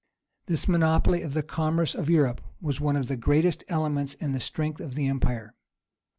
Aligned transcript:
This 0.47 0.67
monopoly 0.67 1.21
of 1.21 1.35
the 1.35 1.43
commerce 1.43 1.93
of 1.93 2.09
Europe 2.09 2.41
was 2.59 2.81
one 2.81 2.95
of 2.95 3.07
the 3.07 3.15
greatest 3.15 3.63
elements 3.67 4.15
in 4.15 4.31
the 4.31 4.39
strength 4.39 4.81
of 4.81 4.95
the 4.95 5.05
empire. 5.05 5.53